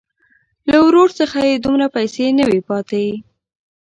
له 0.69 0.77
ورور 0.85 1.09
څخه 1.19 1.37
یې 1.49 1.55
دومره 1.63 1.85
پیسې 1.95 2.25
نه 2.39 2.45
وې 2.49 2.61
پاتې. 2.69 3.05